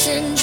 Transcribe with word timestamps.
passion 0.00 0.39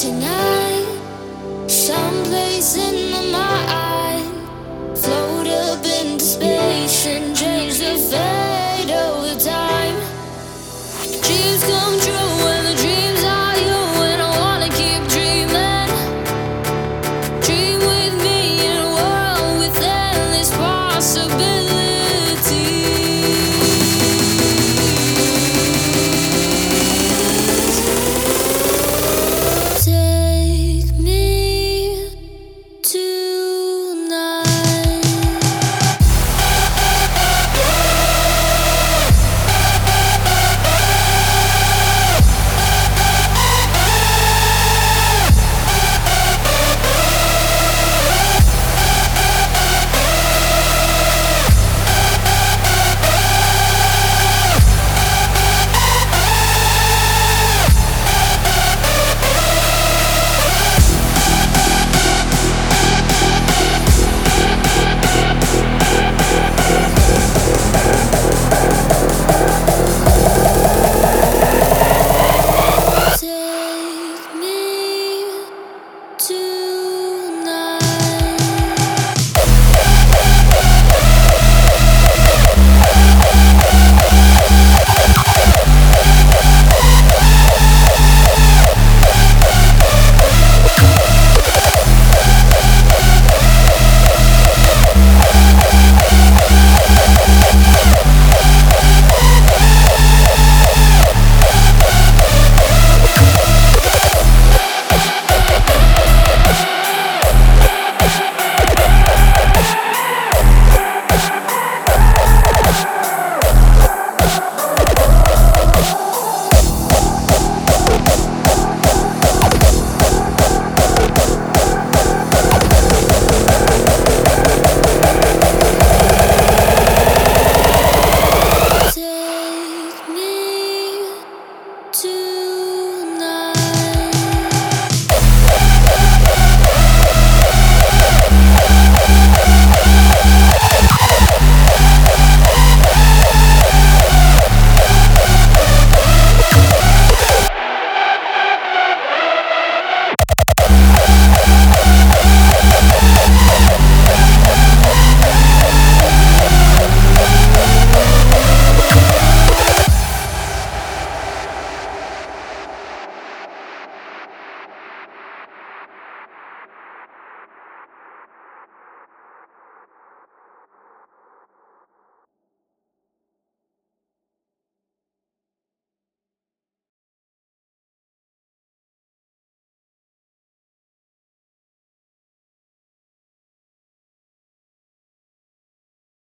tonight. 0.00 0.47